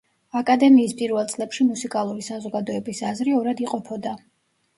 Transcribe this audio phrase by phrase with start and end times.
[0.39, 4.17] აკადემიის პირველ წლებში მუსიკალური საზოგადოების აზრი ორად იყოფოდა.